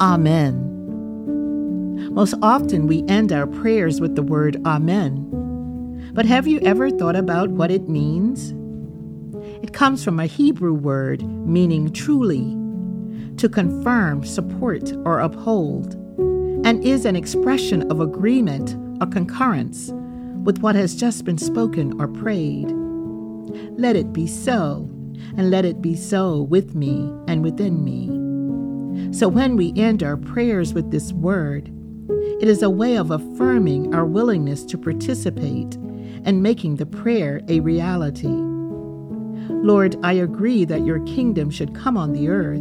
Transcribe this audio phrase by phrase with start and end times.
[0.00, 0.64] Amen.
[2.14, 6.10] Most often we end our prayers with the word Amen.
[6.14, 8.54] But have you ever thought about what it means?
[9.62, 12.56] It comes from a Hebrew word meaning truly,
[13.38, 15.94] to confirm, support, or uphold,
[16.64, 19.90] and is an expression of agreement or concurrence
[20.44, 22.70] with what has just been spoken or prayed.
[23.76, 24.88] Let it be so,
[25.36, 28.27] and let it be so with me and within me.
[29.10, 31.72] So when we end our prayers with this word,
[32.40, 35.74] it is a way of affirming our willingness to participate
[36.24, 38.28] and making the prayer a reality.
[39.48, 42.58] Lord, I agree that your kingdom should come on the earth,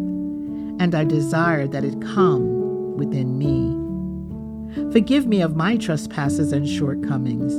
[0.79, 3.75] and I desire that it come within me.
[4.91, 7.53] Forgive me of my trespasses and shortcomings,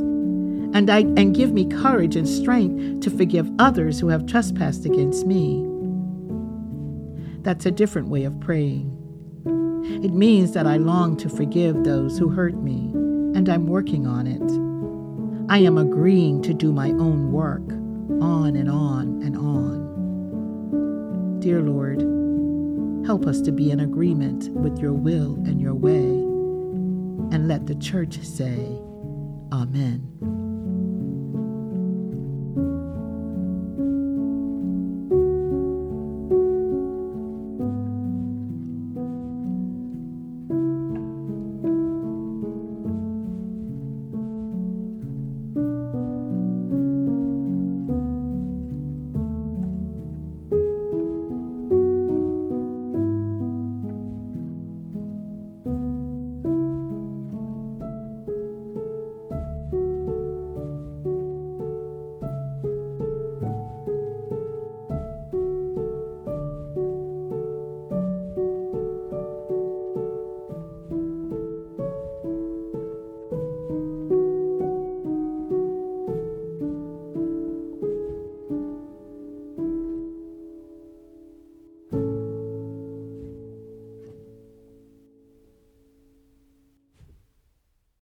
[0.74, 5.26] and, I, and give me courage and strength to forgive others who have trespassed against
[5.26, 5.64] me.
[7.48, 8.94] That's a different way of praying.
[10.04, 12.90] It means that I long to forgive those who hurt me,
[13.34, 15.50] and I'm working on it.
[15.50, 17.66] I am agreeing to do my own work,
[18.22, 19.80] on and on and on.
[21.40, 22.02] Dear Lord,
[23.06, 26.04] help us to be in agreement with your will and your way,
[27.34, 28.58] and let the church say,
[29.50, 30.37] Amen.